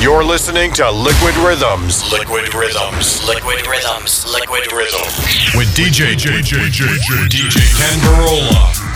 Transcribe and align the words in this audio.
You're 0.00 0.24
listening 0.24 0.72
to 0.72 0.90
Liquid 0.90 1.36
Rhythms. 1.36 2.10
Liquid 2.10 2.54
Rhythms. 2.54 3.22
Liquid 3.28 3.66
Rhythms. 3.66 4.24
Liquid 4.32 4.72
Rhythms. 4.72 5.54
With 5.54 5.68
DJ 5.76 6.14
DJ 6.16 6.70
DJ 6.70 7.28
DJ 7.28 7.60
Kenn 7.76 8.00
Burrola. 8.00 8.89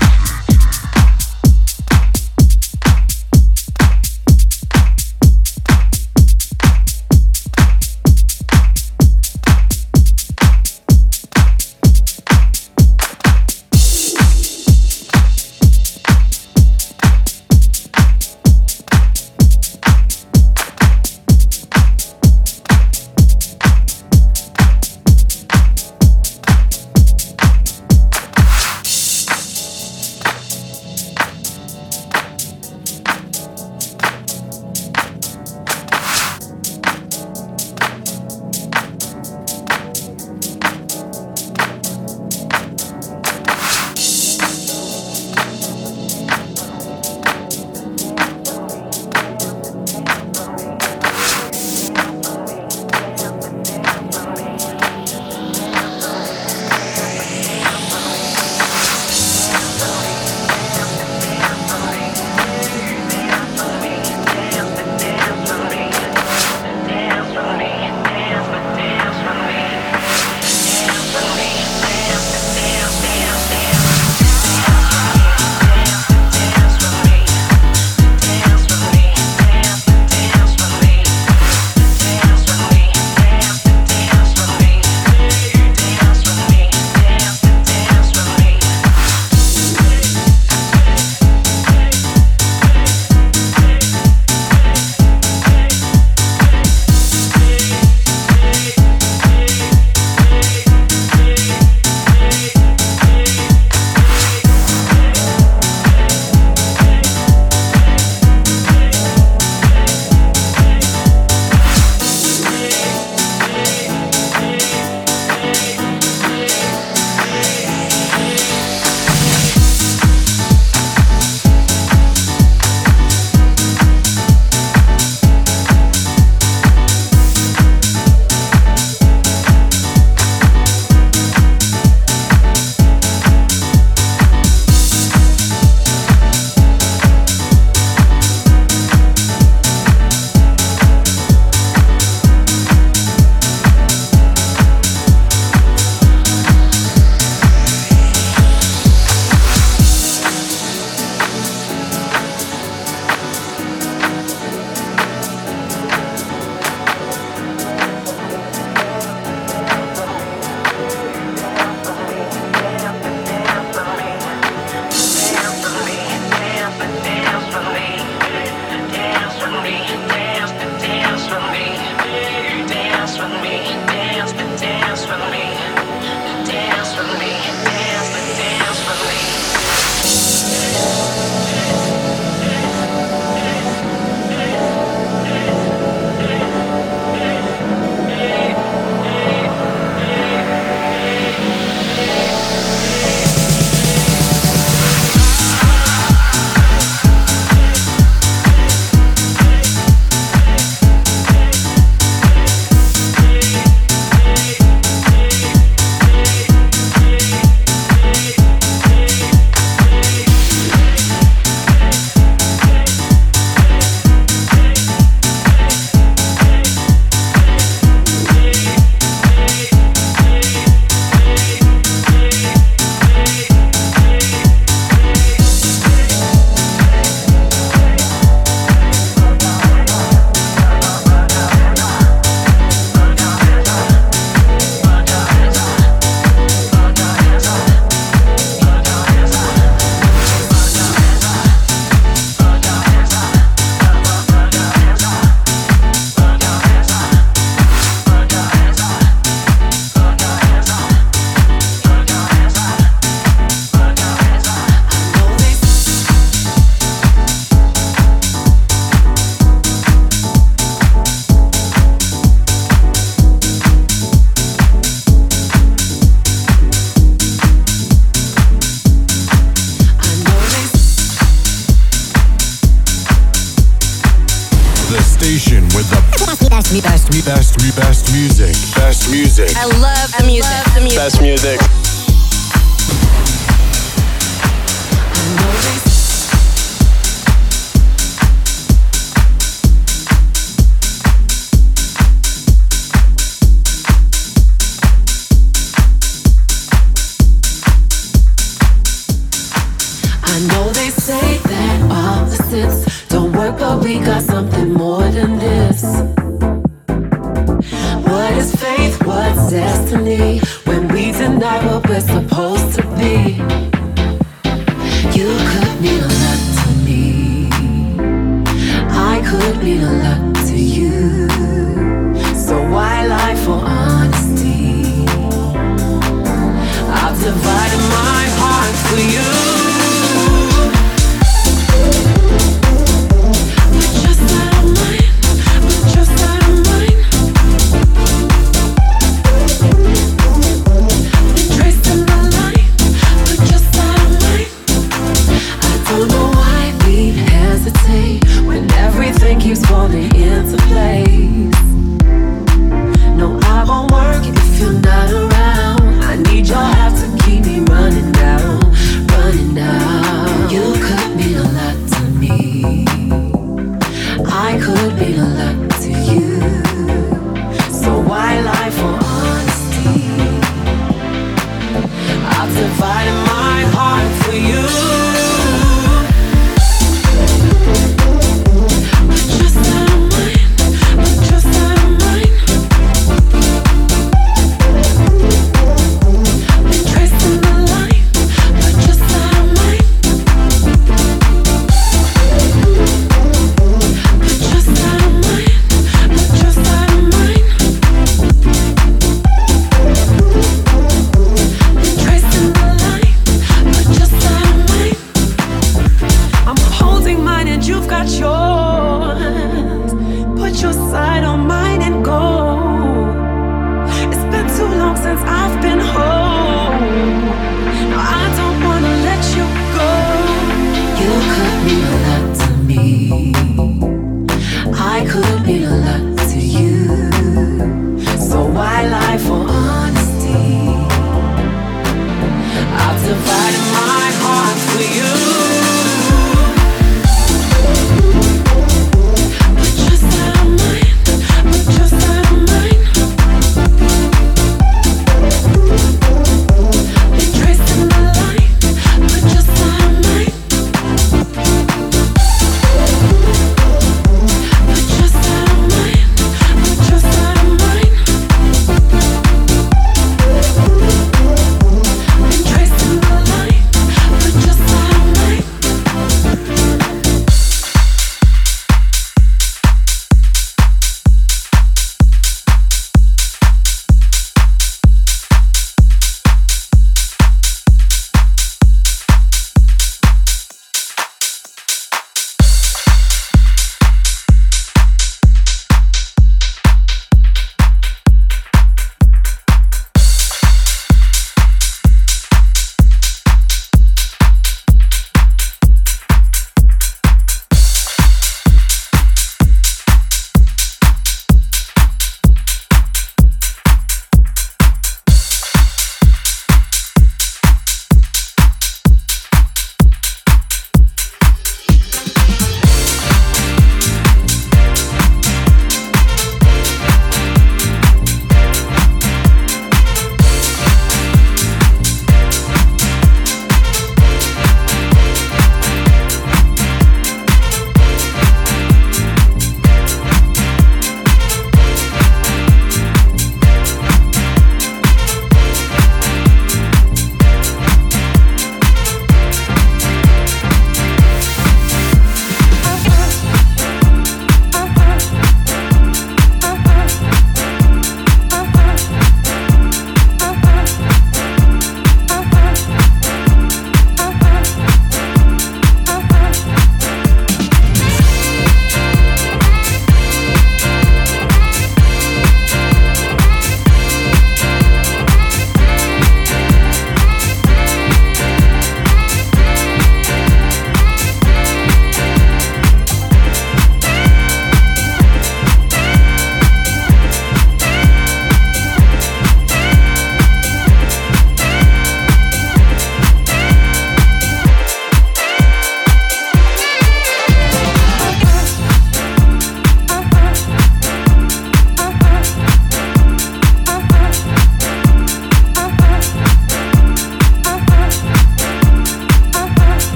best, 276.64 276.72
me 276.72 276.80
best, 276.80 277.12
me 277.12 277.20
best, 277.22 277.62
me 277.62 277.70
best 277.76 278.12
music, 278.12 278.54
best 278.74 279.10
music. 279.10 279.50
I 279.56 279.66
love 279.80 280.12
the 280.18 280.24
music, 280.24 280.64
the 280.74 280.80
music. 280.80 280.98
Best 280.98 281.20
music. 281.20 281.60